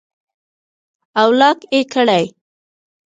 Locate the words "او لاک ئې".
1.21-1.79